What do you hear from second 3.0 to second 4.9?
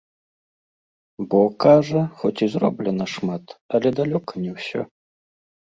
шмат, але далёка не ўсё.